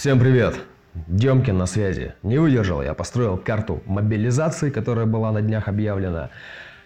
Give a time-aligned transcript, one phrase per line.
[0.00, 0.54] Всем привет!
[1.08, 2.14] Демкин на связи.
[2.22, 6.30] Не выдержал я, построил карту мобилизации, которая была на днях объявлена.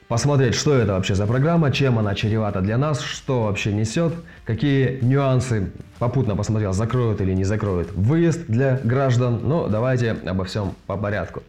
[0.08, 4.14] Посмотреть, что это вообще за программа, чем она чревата для нас, что вообще несет,
[4.44, 5.70] какие нюансы.
[6.00, 9.42] Попутно посмотрел, закроют или не закроют выезд для граждан.
[9.44, 11.44] Но давайте обо всем по порядку.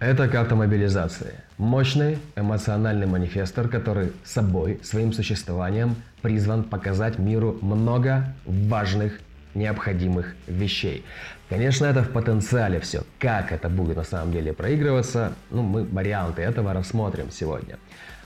[0.00, 1.34] Это карта мобилизации.
[1.56, 9.20] Мощный эмоциональный манифестор, который собой, своим существованием призван показать миру много важных
[9.54, 11.04] необходимых вещей.
[11.48, 13.02] Конечно, это в потенциале все.
[13.18, 17.78] Как это будет на самом деле проигрываться, ну, мы варианты этого рассмотрим сегодня.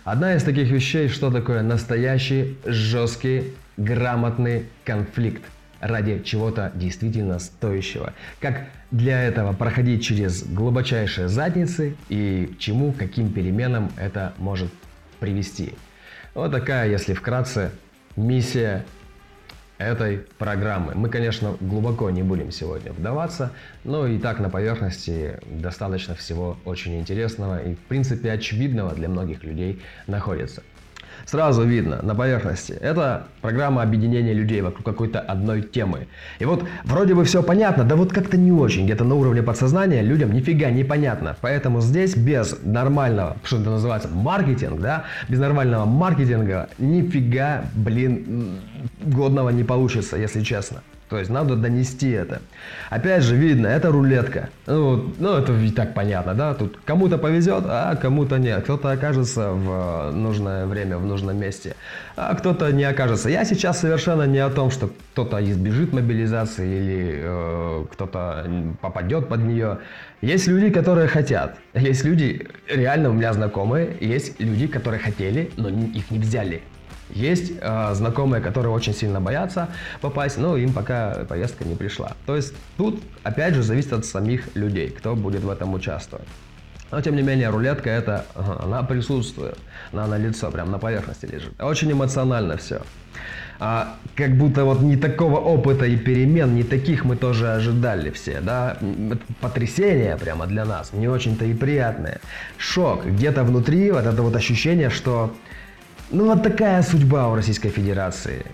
[0.04, 5.42] Одна из таких вещей, что такое настоящий, жесткий, грамотный конфликт
[5.80, 8.12] ради чего-то действительно стоящего.
[8.40, 14.70] Как для этого проходить через глубочайшие задницы и к чему, каким переменам это может
[15.20, 15.74] привести.
[16.34, 17.70] Вот такая, если вкратце,
[18.16, 18.84] миссия
[19.78, 20.94] этой программы.
[20.94, 23.52] Мы, конечно, глубоко не будем сегодня вдаваться,
[23.82, 29.42] но и так на поверхности достаточно всего очень интересного и, в принципе, очевидного для многих
[29.42, 30.62] людей находится.
[31.26, 32.72] Сразу видно на поверхности.
[32.72, 36.06] Это программа объединения людей вокруг какой-то одной темы.
[36.38, 38.84] И вот вроде бы все понятно, да вот как-то не очень.
[38.84, 41.36] Где-то на уровне подсознания людям нифига не понятно.
[41.40, 48.58] Поэтому здесь без нормального, что это называется, маркетинг, да, без нормального маркетинга нифига, блин,
[49.00, 50.82] годного не получится, если честно.
[51.08, 52.40] То есть надо донести это.
[52.88, 54.48] Опять же, видно, это рулетка.
[54.66, 56.54] Ну, ну это ведь так понятно, да?
[56.54, 58.64] Тут кому-то повезет, а кому-то нет.
[58.64, 61.76] Кто-то окажется в нужное время, в нужном месте,
[62.16, 63.28] а кто-то не окажется.
[63.28, 68.46] Я сейчас совершенно не о том, что кто-то избежит мобилизации или э, кто-то
[68.80, 69.78] попадет под нее.
[70.22, 71.58] Есть люди, которые хотят.
[71.74, 76.62] Есть люди, реально у меня знакомые, есть люди, которые хотели, но их не взяли.
[77.14, 79.68] Есть э, знакомые, которые очень сильно боятся
[80.00, 82.12] попасть, но им пока повестка не пришла.
[82.26, 86.26] То есть тут опять же зависит от самих людей, кто будет в этом участвовать.
[86.90, 89.58] Но тем не менее рулетка это, она присутствует,
[89.92, 91.60] она на лицо, прям на поверхности лежит.
[91.60, 92.82] Очень эмоционально все.
[93.60, 98.40] А, как будто вот не такого опыта и перемен, не таких мы тоже ожидали все,
[98.40, 98.76] да,
[99.40, 102.20] потрясение прямо для нас, не очень-то и приятное.
[102.58, 105.34] Шок, где-то внутри вот это вот ощущение, что
[106.14, 108.46] ну вот такая судьба у Российской Федерации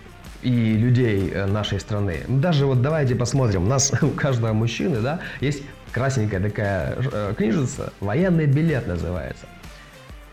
[0.42, 2.20] и людей э, нашей страны.
[2.26, 5.62] Даже вот давайте посмотрим, у нас у каждого мужчины, да, есть
[5.92, 9.44] красненькая такая э, книжица, военный билет называется.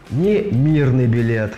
[0.09, 1.55] Не мирный билет,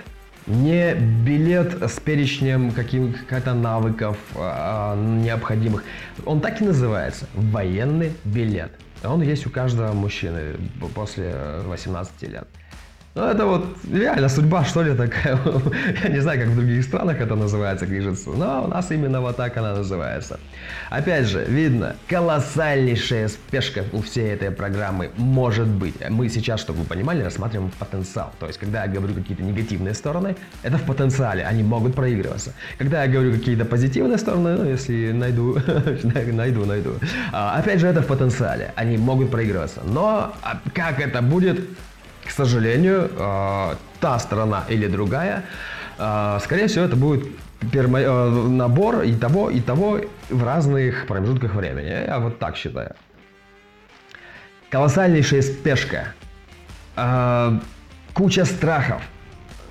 [0.47, 5.84] не билет с перечнем каких-то навыков а, необходимых.
[6.25, 8.72] Он так и называется, военный билет.
[9.03, 10.56] Он есть у каждого мужчины
[10.96, 11.31] после
[11.68, 12.47] 18 лет.
[13.16, 15.40] Ну, это вот реально судьба, что ли, такая.
[16.03, 19.36] Я не знаю, как в других странах это называется, движется, но у нас именно вот
[19.36, 20.40] так она называется.
[20.92, 25.96] Опять же, видно, колоссальнейшая спешка у всей этой программы может быть.
[26.09, 28.31] Мы сейчас, чтобы вы понимали, рассматриваем потенциал.
[28.40, 32.53] То есть, когда я говорю какие-то негативные стороны, это в потенциале, они могут проигрываться.
[32.78, 35.58] Когда я говорю какие-то позитивные стороны, ну, если найду,
[36.34, 36.94] найду, найду.
[37.31, 39.81] А, опять же, это в потенциале, они могут проигрываться.
[39.84, 41.59] Но а как это будет,
[42.29, 45.44] к сожалению, э, та сторона или другая,
[45.97, 47.25] э, скорее всего, это будет
[47.73, 52.06] э, набор и того, и того в разных промежутках времени.
[52.07, 52.95] Я вот так считаю.
[54.69, 56.13] Колоссальнейшая спешка.
[58.13, 59.01] Куча страхов.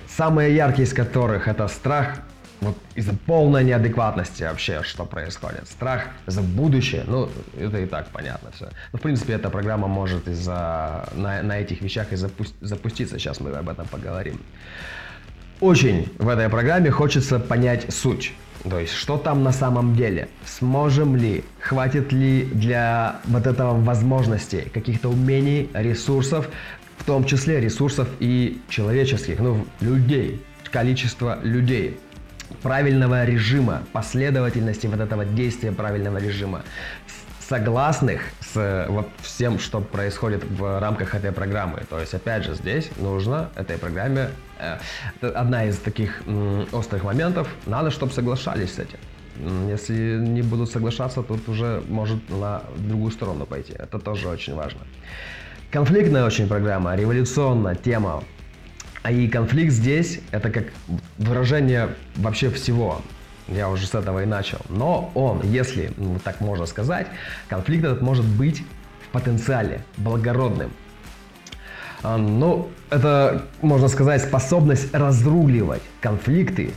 [0.07, 2.17] Самые яркие из которых это страх
[2.61, 5.67] вот из-за полной неадекватности вообще, что происходит.
[5.67, 8.69] Страх за будущее, ну, это и так понятно все.
[8.91, 13.17] Ну, в принципе, эта программа может из-за на, на этих вещах и запу- запуститься.
[13.17, 14.41] Сейчас мы об этом поговорим.
[15.61, 18.33] Очень в этой программе хочется понять суть.
[18.69, 20.27] То есть, что там на самом деле?
[20.45, 26.49] Сможем ли, хватит ли для вот этого возможностей, каких-то умений, ресурсов,
[26.97, 30.41] в том числе ресурсов и человеческих, ну, людей,
[30.71, 31.97] количество людей
[32.61, 36.63] правильного режима, последовательности вот этого действия правильного режима,
[37.49, 41.81] согласных с вот всем, что происходит в рамках этой программы.
[41.89, 44.29] То есть, опять же, здесь нужно этой программе,
[44.59, 44.77] э,
[45.27, 48.99] одна из таких м, острых моментов, надо, чтобы соглашались с этим.
[49.69, 53.73] Если не будут соглашаться, тут уже может на другую сторону пойти.
[53.73, 54.81] Это тоже очень важно.
[55.71, 58.23] Конфликтная очень программа, революционная тема,
[59.03, 60.65] а и конфликт здесь– это как
[61.17, 63.01] выражение вообще всего.
[63.47, 64.59] Я уже с этого и начал.
[64.69, 67.07] Но он, если ну, так можно сказать,
[67.47, 68.63] конфликт этот может быть
[69.07, 70.71] в потенциале благородным.
[72.03, 76.71] Ну, это, можно сказать, способность разруливать конфликты,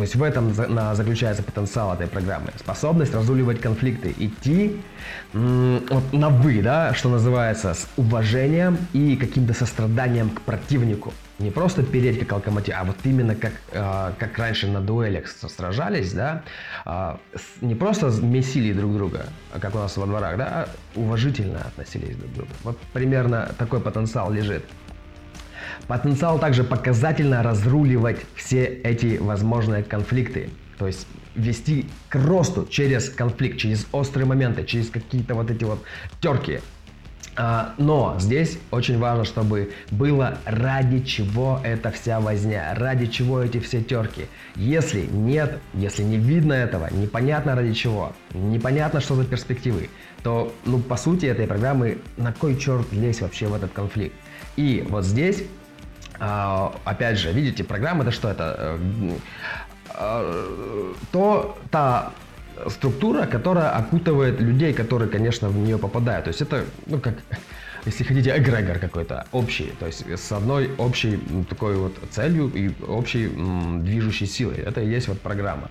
[0.00, 0.54] то есть в этом
[0.94, 2.52] заключается потенциал этой программы.
[2.58, 4.80] Способность разруливать конфликты, идти
[5.34, 11.12] на «вы», да, что называется, с уважением и каким-то состраданием к противнику.
[11.38, 16.14] Не просто переть как локомотив, а вот именно как, э, как раньше на дуэлях сражались,
[16.14, 16.44] да,
[16.86, 17.16] э,
[17.60, 19.26] не просто месили друг друга,
[19.60, 20.68] как у нас во дворах, да, а
[20.98, 22.50] уважительно относились друг к другу.
[22.64, 24.64] Вот примерно такой потенциал лежит.
[25.86, 30.50] Потенциал также показательно разруливать все эти возможные конфликты.
[30.78, 35.82] То есть вести к росту через конфликт, через острые моменты, через какие-то вот эти вот
[36.20, 36.60] терки.
[37.36, 43.60] А, но здесь очень важно, чтобы было ради чего эта вся возня, ради чего эти
[43.60, 44.26] все терки.
[44.56, 49.88] Если нет, если не видно этого, непонятно ради чего, непонятно, что за перспективы,
[50.22, 54.14] то, ну, по сути этой программы, на кой черт лезть вообще в этот конфликт?
[54.56, 55.44] И вот здесь,
[56.20, 58.56] опять же, видите, программа это что это?
[58.58, 59.16] Э,
[59.94, 62.12] э, то та
[62.68, 66.24] структура, которая окутывает людей, которые, конечно, в нее попадают.
[66.24, 67.14] То есть это, ну, как,
[67.86, 71.18] если хотите, эгрегор какой-то общий, то есть с одной общей
[71.48, 74.56] такой вот целью и общей м, движущей силой.
[74.56, 75.70] Это и есть вот программа.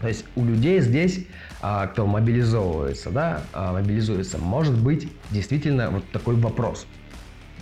[0.00, 1.26] То есть у людей здесь,
[1.62, 6.86] а, кто мобилизовывается, да, а, мобилизуется, может быть действительно вот такой вопрос.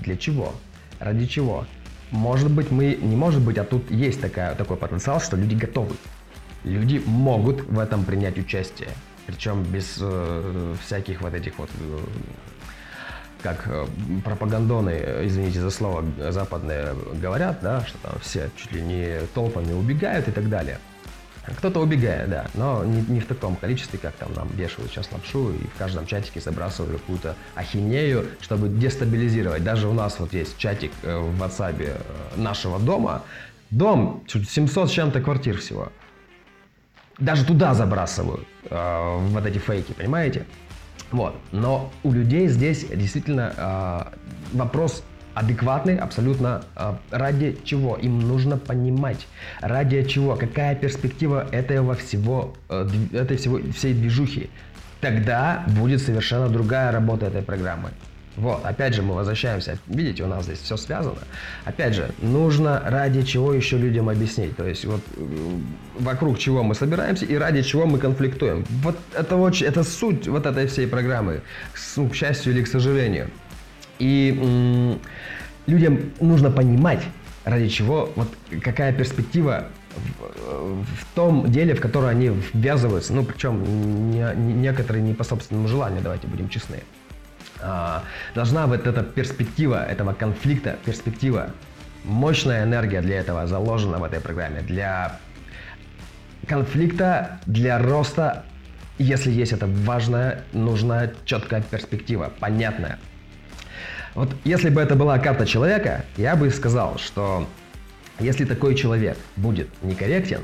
[0.01, 0.55] Для чего?
[0.99, 1.67] Ради чего?
[2.15, 5.97] Может быть, мы, не может быть, а тут есть такая, такой потенциал, что люди готовы
[6.65, 8.89] люди могут в этом принять участие.
[9.27, 11.99] Причем без э, всяких вот этих вот э,
[13.43, 13.87] как э,
[14.25, 20.29] пропагандоны, извините за слово, западные говорят, да, что там все чуть ли не толпами убегают
[20.29, 20.79] и так далее.
[21.59, 25.53] Кто-то убегает, да, но не, не в таком количестве, как там нам вешают сейчас лапшу
[25.53, 29.63] и в каждом чатике забрасывают какую-то ахинею, чтобы дестабилизировать.
[29.63, 32.01] Даже у нас вот есть чатик э, в WhatsApp э,
[32.37, 33.23] нашего дома.
[33.71, 35.91] Дом, чуть 700 с чем-то квартир всего
[37.19, 40.47] даже туда забрасывают э, вот эти фейки, понимаете?
[41.11, 41.35] Вот.
[41.53, 49.27] Но у людей здесь действительно э, вопрос адекватный абсолютно э, ради чего им нужно понимать
[49.61, 54.51] ради чего какая перспектива этого всего э, этой всего всей движухи
[55.01, 57.91] тогда будет совершенно другая работа этой программы
[58.37, 59.79] вот, опять же, мы возвращаемся.
[59.87, 61.19] Видите, у нас здесь все связано.
[61.65, 64.57] Опять же, нужно ради чего еще людям объяснить.
[64.57, 65.01] То есть, вот
[65.99, 68.65] вокруг чего мы собираемся и ради чего мы конфликтуем.
[68.83, 71.43] Вот это, очень, это суть вот этой всей программы,
[71.73, 73.31] к, к счастью или к сожалению.
[73.99, 75.01] И м-
[75.67, 77.03] людям нужно понимать,
[77.45, 78.29] ради чего, вот
[78.63, 83.13] какая перспектива в, в том деле, в которое они ввязываются.
[83.13, 86.83] Ну, причем не, не, некоторые не по собственному желанию, давайте будем честны.
[87.61, 88.03] А,
[88.35, 91.51] должна вот эта перспектива этого конфликта, перспектива,
[92.05, 94.61] мощная энергия для этого заложена в этой программе.
[94.61, 95.19] Для
[96.47, 98.45] конфликта, для роста,
[98.99, 102.99] если есть это важная, нужна четкая перспектива, понятная.
[104.15, 107.47] Вот если бы это была карта человека, я бы сказал, что
[108.21, 110.41] если такой человек будет некорректен,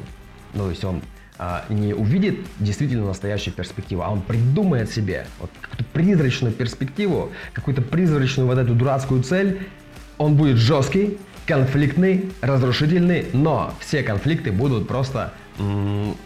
[0.55, 1.03] ну, то есть он
[1.39, 7.83] а, не увидит действительно настоящую перспективу, а он придумает себе вот какую-то призрачную перспективу, какую-то
[7.83, 9.61] призрачную вот эту дурацкую цель,
[10.19, 16.17] он будет жесткий, конфликтный, разрушительный, но все конфликты будут просто м-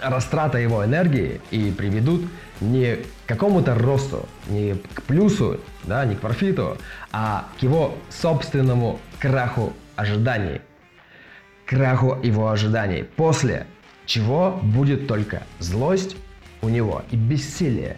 [0.00, 2.22] растрата его энергии и приведут
[2.60, 6.76] не к какому-то росту, не к плюсу, да, не к профиту,
[7.12, 10.60] а к его собственному краху ожиданий.
[11.66, 13.04] Краху его ожиданий.
[13.04, 13.66] После
[14.06, 16.16] чего будет только злость
[16.60, 17.96] у него и бессилие.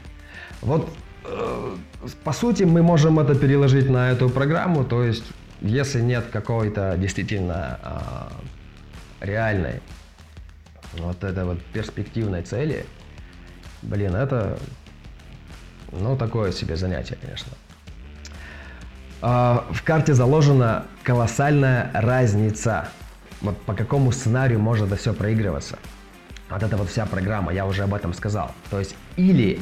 [0.61, 0.89] Вот
[1.25, 1.77] э,
[2.23, 5.25] по сути мы можем это переложить на эту программу, то есть
[5.61, 7.81] если нет какой-то действительно
[9.21, 9.81] э, реальной
[10.99, 12.87] вот этой вот перспективной цели,
[13.83, 14.59] блин, это
[15.93, 17.53] ну такое себе занятие, конечно.
[19.23, 22.89] Э, в карте заложена колоссальная разница.
[23.41, 25.79] Вот по какому сценарию может это все проигрываться
[26.49, 28.53] вот эта вот вся программа, я уже об этом сказал.
[28.71, 29.61] То есть или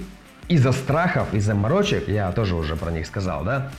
[0.48, 3.70] из-за страхов, из-за морочек, я тоже уже про них сказал, да,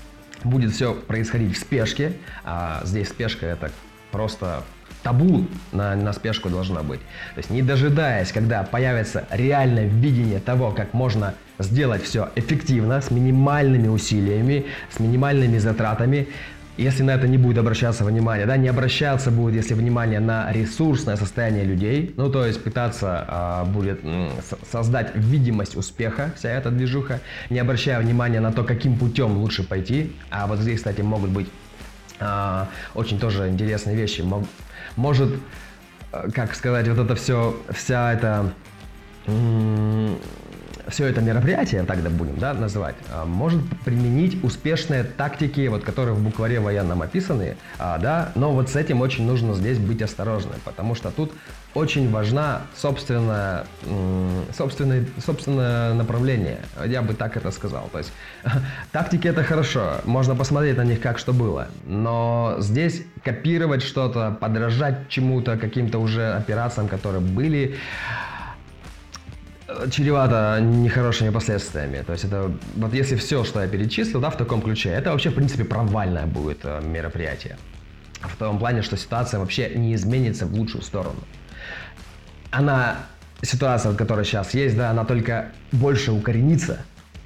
[0.44, 3.72] будет все происходить в спешке, а здесь спешка это
[4.12, 4.64] просто
[5.04, 7.00] табу на, на спешку должна быть.
[7.36, 13.12] То есть не дожидаясь, когда появится реальное видение того, как можно сделать все эффективно, с
[13.12, 16.28] минимальными усилиями, с минимальными затратами,
[16.78, 21.16] если на это не будет обращаться внимание, да, не обращаться будет, если внимание на ресурсное
[21.16, 24.02] состояние людей, ну, то есть пытаться а, будет
[24.70, 30.12] создать видимость успеха, вся эта движуха, не обращая внимания на то, каким путем лучше пойти,
[30.30, 31.48] а вот здесь, кстати, могут быть
[32.20, 34.44] а, очень тоже интересные вещи, Мог,
[34.98, 35.30] может
[36.12, 38.54] э, как сказать, вот это все, вся эта
[40.88, 46.24] все это мероприятие, так будем да, называть, а, может применить успешные тактики, вот, которые в
[46.24, 50.96] букваре военном описаны, а, да, но вот с этим очень нужно здесь быть осторожным, потому
[50.96, 51.32] что тут
[51.74, 53.66] очень важна собственное,
[54.58, 57.90] собственное, собственное направление, я бы так это сказал.
[57.92, 58.14] То есть
[58.92, 65.10] тактики это хорошо, можно посмотреть на них как что было, но здесь копировать что-то, подражать
[65.10, 67.76] чему-то, каким-то уже операциям, которые были,
[69.92, 72.04] чревато нехорошими последствиями.
[72.06, 75.30] То есть это вот если все, что я перечислил, да, в таком ключе, это вообще
[75.30, 77.58] в принципе провальное будет э, мероприятие.
[78.22, 81.20] В том плане, что ситуация вообще не изменится в лучшую сторону.
[82.52, 82.98] Она,
[83.42, 86.80] ситуация, которая сейчас есть, да, она только больше укоренится,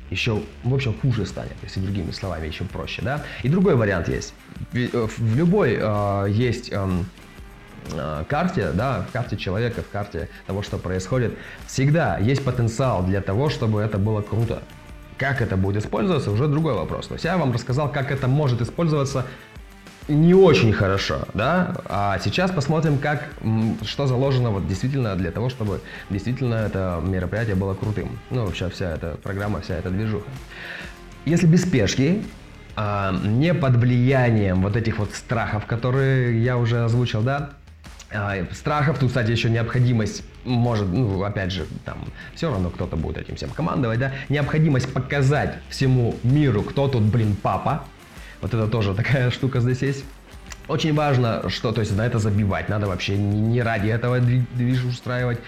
[0.09, 3.23] еще, в общем, хуже станет, если другими словами, еще проще, да.
[3.43, 4.33] И другой вариант есть.
[4.73, 6.87] Э, в любой э, есть э,
[8.27, 13.49] карте, да, в карте человека, в карте того, что происходит, всегда есть потенциал для того,
[13.49, 14.61] чтобы это было круто.
[15.17, 17.07] Как это будет использоваться, уже другой вопрос.
[17.07, 19.25] То есть я вам рассказал, как это может использоваться
[20.09, 23.29] не очень хорошо, да, а сейчас посмотрим, как,
[23.83, 28.17] что заложено вот действительно для того, чтобы действительно это мероприятие было крутым.
[28.31, 30.27] Ну, вообще вся эта программа, вся эта движуха.
[31.25, 32.23] Если без спешки,
[32.75, 37.51] а, не под влиянием вот этих вот страхов, которые я уже озвучил, да,
[38.53, 38.99] страхов.
[38.99, 43.49] Тут, кстати, еще необходимость, может, ну, опять же, там, все равно кто-то будет этим всем
[43.49, 47.83] командовать, да, необходимость показать всему миру, кто тут, блин, папа.
[48.41, 50.05] Вот это тоже такая штука здесь есть.
[50.69, 54.85] Очень важно, что, то есть на это забивать, надо вообще не, не ради этого движ
[54.85, 55.39] устраивать.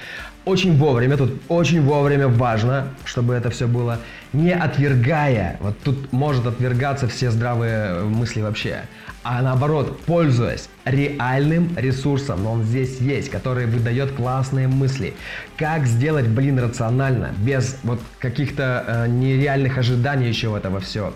[0.45, 3.99] Очень вовремя, тут очень вовремя важно, чтобы это все было,
[4.33, 8.81] не отвергая, вот тут может отвергаться все здравые мысли вообще,
[9.23, 15.13] а наоборот, пользуясь реальным ресурсом, но он здесь есть, который выдает классные мысли.
[15.55, 21.13] Как сделать, блин, рационально, без вот каких-то э, нереальных ожиданий еще этого все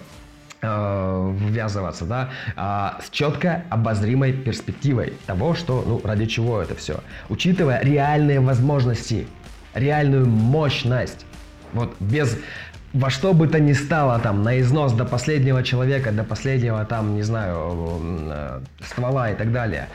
[0.65, 6.99] э, ввязываться, да, а, с четко обозримой перспективой того, что, ну, ради чего это все.
[7.29, 9.27] Учитывая реальные возможности,
[9.73, 11.25] реальную мощность,
[11.73, 12.37] вот без
[12.93, 17.15] во что бы то ни стало, там, на износ до последнего человека, до последнего, там,
[17.15, 19.89] не знаю, э, ствола и так далее.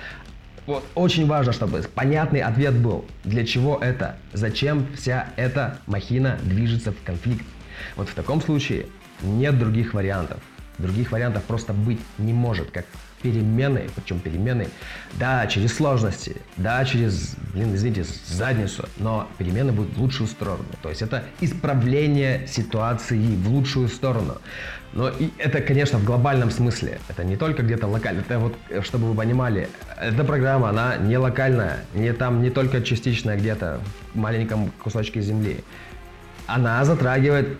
[0.66, 6.92] Вот очень важно, чтобы понятный ответ был, для чего это, зачем вся эта махина движется
[6.92, 7.44] в конфликт.
[7.96, 8.86] Вот в таком случае
[9.22, 10.38] нет других вариантов.
[10.80, 12.86] Других вариантов просто быть не может, как
[13.22, 14.68] перемены, причем перемены,
[15.18, 20.64] да, через сложности, да, через, блин, извините, задницу, но перемены будут в лучшую сторону.
[20.82, 24.38] То есть это исправление ситуации в лучшую сторону.
[24.92, 26.98] Но и это, конечно, в глобальном смысле.
[27.08, 28.20] Это не только где-то локально.
[28.20, 29.68] Это вот, чтобы вы понимали,
[30.00, 33.80] эта программа, она не локальная, не там, не только частичная где-то
[34.14, 35.62] в маленьком кусочке земли.
[36.46, 37.58] Она затрагивает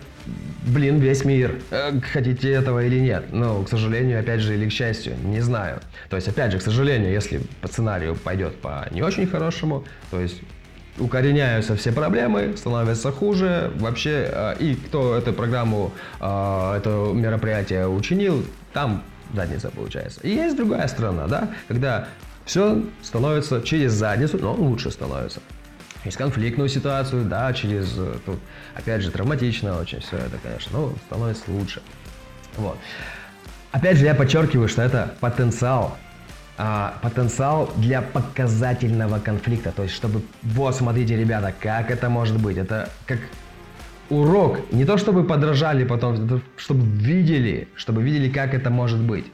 [0.65, 1.59] блин, весь мир.
[1.71, 3.25] Э, хотите этого или нет?
[3.31, 5.79] Ну, к сожалению, опять же, или к счастью, не знаю.
[6.09, 10.19] То есть, опять же, к сожалению, если по сценарию пойдет по не очень хорошему, то
[10.19, 10.41] есть
[10.97, 13.71] укореняются все проблемы, становятся хуже.
[13.77, 20.21] Вообще, э, и кто эту программу, э, это мероприятие учинил, там задница получается.
[20.21, 22.07] И есть другая сторона, да, когда
[22.45, 25.41] все становится через задницу, но лучше становится
[26.03, 28.39] через конфликтную ситуацию, да, через, э, тут,
[28.75, 31.81] опять же, травматично очень все это, конечно, но становится лучше.
[32.57, 32.77] Вот.
[33.71, 35.97] Опять же, я подчеркиваю, что это потенциал,
[36.57, 42.57] а, потенциал для показательного конфликта, то есть, чтобы, вот, смотрите, ребята, как это может быть,
[42.57, 43.19] это как
[44.09, 49.25] урок, не то чтобы подражали потом, чтобы видели, чтобы видели, как это может быть.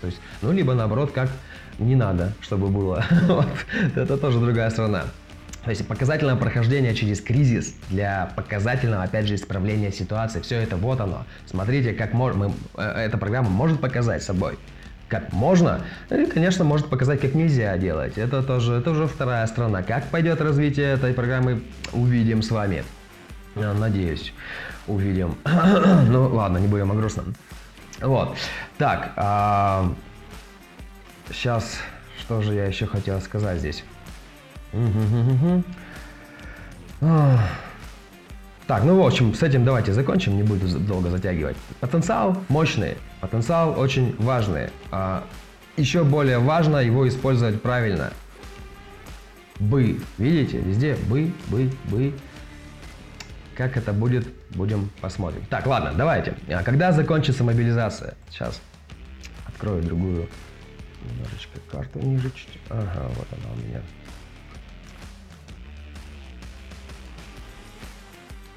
[0.00, 1.30] То есть, ну, либо наоборот, как
[1.78, 3.04] не надо, чтобы было.
[3.26, 3.48] вот.
[3.96, 5.04] Это тоже другая сторона.
[5.64, 10.40] То есть показательное прохождение через кризис для показательного, опять же, исправления ситуации.
[10.40, 11.26] Все это вот оно.
[11.46, 14.58] Смотрите, как мож, мы, э, эта программа может показать собой.
[15.08, 18.16] Как можно, и, конечно, может показать, как нельзя делать.
[18.16, 19.82] Это тоже, это уже вторая сторона.
[19.82, 21.62] Как пойдет развитие этой программы,
[21.92, 22.84] увидим с вами.
[23.54, 24.32] Надеюсь,
[24.86, 25.36] увидим.
[26.08, 27.34] ну, ладно, не будем о грустном.
[28.00, 28.36] Вот.
[28.78, 29.92] Так, а,
[31.32, 31.78] сейчас,
[32.18, 33.84] что же я еще хотел сказать здесь?
[38.66, 41.56] Так, ну в общем, с этим давайте закончим, не буду долго затягивать.
[41.80, 44.68] Потенциал мощный, потенциал очень важный.
[44.92, 45.24] А
[45.76, 48.12] еще более важно его использовать правильно.
[49.58, 52.14] Бы, видите, везде бы, бы, бы.
[53.56, 55.44] Как это будет, будем посмотрим.
[55.50, 56.34] Так, ладно, давайте.
[56.48, 58.14] А когда закончится мобилизация?
[58.30, 58.62] Сейчас
[59.46, 60.28] открою другую
[61.04, 62.30] немножечко карту ниже.
[62.68, 63.80] Ага, вот она у меня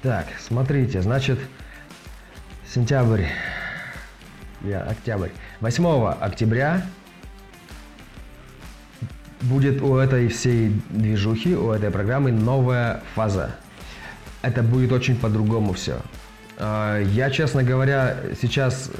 [0.04, 1.38] Так, смотрите, значит,
[2.68, 3.24] сентябрь,
[4.60, 5.30] я, октябрь.
[5.60, 6.82] 8 октября
[9.40, 13.56] будет у этой всей движухи, у этой программы новая фаза.
[14.42, 15.96] Это будет очень по-другому все.
[16.58, 18.90] А, я, честно говоря, сейчас,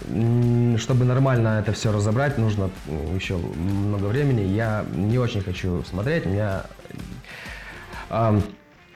[0.79, 2.71] чтобы нормально это все разобрать, нужно
[3.15, 4.41] еще много времени.
[4.41, 6.25] Я не очень хочу смотреть.
[6.25, 6.63] Меня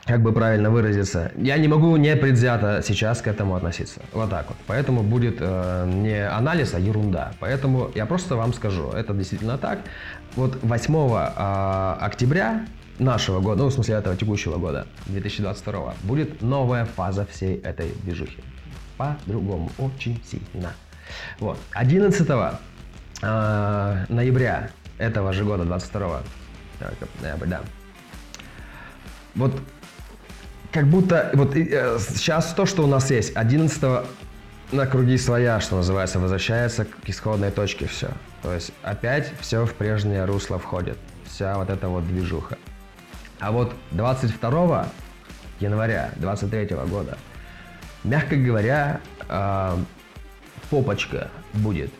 [0.08, 4.00] как бы правильно выразиться, я не могу не предвзято сейчас к этому относиться.
[4.14, 4.56] Вот так вот.
[4.66, 7.32] Поэтому будет э, не анализ, а ерунда.
[7.40, 9.80] Поэтому я просто вам скажу, это действительно так.
[10.34, 12.64] Вот 8 э, октября
[12.98, 18.38] нашего года, ну, в смысле этого текущего года, 2022, будет новая фаза всей этой движухи.
[18.96, 20.72] По-другому, очень сильно.
[21.38, 21.58] Вот.
[21.72, 22.26] 11
[23.20, 26.22] э, ноября этого же года, 22
[27.20, 27.60] ноября, да.
[29.34, 29.52] Вот
[30.72, 33.82] как будто вот э, сейчас то, что у нас есть, 11
[34.72, 38.08] на круги своя, что называется, возвращается к исходной точке все.
[38.42, 40.98] То есть опять все в прежнее русло входит.
[41.26, 42.58] Вся вот эта вот движуха.
[43.40, 44.88] А вот 22
[45.60, 47.16] января 23 года,
[48.04, 49.76] мягко говоря, э,
[50.70, 51.90] попочка будет.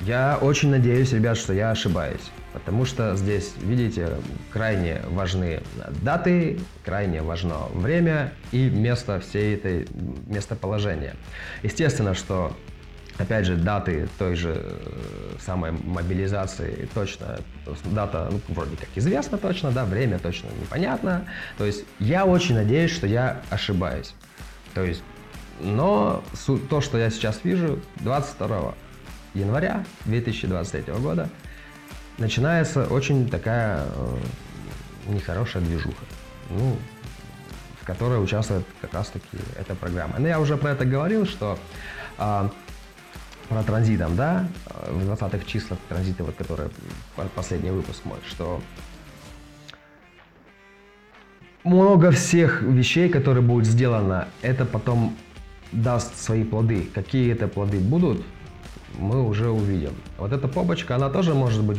[0.00, 2.30] Я очень надеюсь, ребят, что я ошибаюсь.
[2.52, 4.16] Потому что здесь, видите,
[4.52, 5.62] крайне важны
[6.02, 9.86] даты, крайне важно время и место всей этой
[10.26, 11.14] местоположения.
[11.62, 12.56] Естественно, что
[13.20, 17.40] Опять же, даты той же э, самой мобилизации точно,
[17.84, 21.26] дата ну, вроде как известна точно, да, время точно непонятно.
[21.58, 24.14] То есть я очень надеюсь, что я ошибаюсь.
[24.72, 25.02] То есть,
[25.60, 26.24] но
[26.70, 28.74] то, что я сейчас вижу, 22
[29.34, 31.28] января 2023 года
[32.20, 34.16] начинается очень такая э,
[35.08, 36.04] нехорошая движуха,
[36.50, 36.76] ну,
[37.80, 40.14] в которой участвует как раз-таки эта программа.
[40.18, 41.58] Но я уже про это говорил, что
[42.18, 42.48] э,
[43.48, 44.46] про транзитом, да,
[44.86, 46.68] в 20-х числах транзита, вот, который
[47.34, 48.60] последний выпуск мой, что
[51.64, 55.16] много всех вещей, которые будут сделано, это потом
[55.72, 56.88] даст свои плоды.
[56.94, 58.24] Какие это плоды будут,
[58.98, 59.92] мы уже увидим.
[60.18, 61.78] Вот эта попочка, она тоже может быть,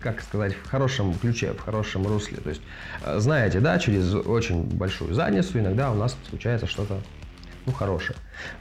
[0.00, 2.38] как сказать, в хорошем ключе, в хорошем русле.
[2.38, 2.62] То есть,
[3.04, 7.00] э, знаете, да, через очень большую задницу иногда у нас случается что-то
[7.66, 8.16] ну, хорошее.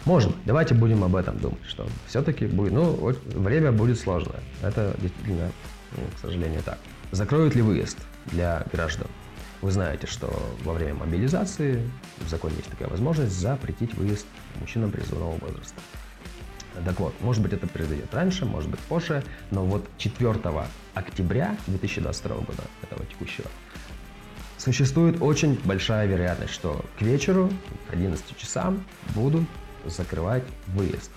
[0.05, 4.39] Может Давайте будем об этом думать, что все-таки будет, ну, время будет сложное.
[4.63, 5.51] Это действительно,
[5.91, 6.79] ну, к сожалению, так.
[7.11, 9.07] Закроют ли выезд для граждан?
[9.61, 10.27] Вы знаете, что
[10.63, 14.25] во время мобилизации в законе есть такая возможность запретить выезд
[14.59, 15.79] мужчинам призывного возраста.
[16.83, 20.35] Так вот, может быть это произойдет раньше, может быть позже, но вот 4
[20.93, 23.47] октября 2022 года, этого текущего,
[24.57, 27.51] существует очень большая вероятность, что к вечеру,
[27.89, 28.83] к 11 часам
[29.13, 29.43] будут
[29.85, 31.11] закрывать выезд.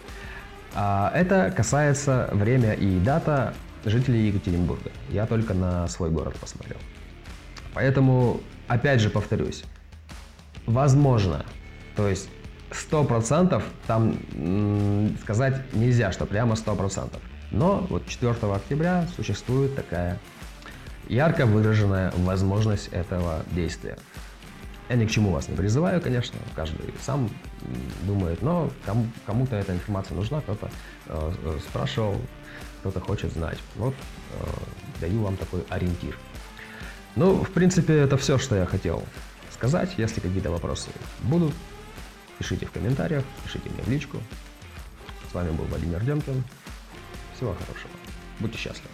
[0.75, 4.90] А это касается время и дата жителей Екатеринбурга.
[5.09, 6.79] Я только на свой город посмотрел.
[7.75, 9.64] Поэтому, опять же повторюсь,
[10.66, 11.47] возможно,
[11.97, 12.29] то есть
[12.70, 14.18] сто процентов там
[15.22, 17.20] сказать нельзя, что прямо сто процентов.
[17.50, 20.18] Но вот 4 октября существует такая
[21.09, 23.98] ярко выраженная возможность этого действия.
[24.88, 27.28] Я ни к чему вас не призываю, конечно, каждый сам
[28.02, 30.70] думает, но кому, кому-то эта информация нужна, кто-то
[31.07, 32.16] э, э спрашивал,
[32.81, 33.59] кто-то хочет знать.
[33.76, 36.16] Вот э, даю вам такой ориентир.
[37.16, 39.02] Ну, в принципе, это все, что я хотел
[39.52, 39.94] сказать.
[39.98, 40.88] Если какие-то вопросы
[41.20, 41.52] будут,
[42.38, 44.18] Пишите в комментариях, пишите мне в личку.
[45.31, 46.42] С вами был Владимир Демкин.
[47.35, 47.90] Всего хорошего.
[48.40, 48.88] Будьте счастливы.